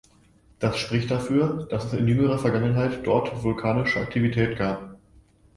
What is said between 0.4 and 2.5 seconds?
Das spricht dafür, dass es in jüngerer